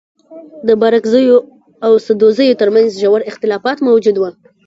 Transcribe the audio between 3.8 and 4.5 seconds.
موجود وه.